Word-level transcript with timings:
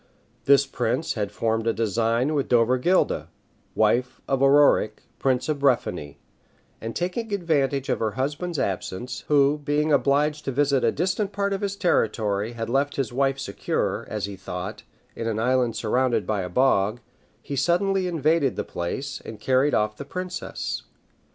This 0.45 0.65
prince 0.65 1.13
had 1.13 1.31
formed 1.31 1.67
a 1.67 1.73
design 1.73 2.31
on 2.31 2.43
Dovergilda, 2.45 3.27
wife 3.75 4.19
of 4.27 4.39
Ororic, 4.39 5.03
prince 5.19 5.47
of 5.47 5.59
Breffny; 5.59 6.17
and 6.81 6.95
taking 6.95 7.31
advantage 7.31 7.87
of 7.87 7.99
her 7.99 8.13
husband's 8.13 8.57
absence, 8.57 9.23
who, 9.27 9.59
being 9.59 9.93
obliged 9.93 10.43
to 10.45 10.51
visit 10.51 10.83
a 10.83 10.91
distant 10.91 11.31
part 11.31 11.53
of 11.53 11.61
his 11.61 11.75
territory, 11.75 12.53
had 12.53 12.67
left 12.67 12.95
his 12.95 13.13
wife 13.13 13.37
secure, 13.37 14.07
as 14.09 14.25
he 14.25 14.35
thought, 14.35 14.81
in 15.15 15.27
an 15.27 15.37
island 15.37 15.75
surrounded 15.75 16.25
by 16.25 16.41
a 16.41 16.49
bog, 16.49 16.99
he 17.39 17.55
suddenly 17.55 18.07
invaded 18.07 18.55
the 18.55 18.63
place, 18.63 19.21
and 19.23 19.39
carried 19.39 19.75
off 19.75 19.97
the 19.97 20.03
princess. 20.03 20.81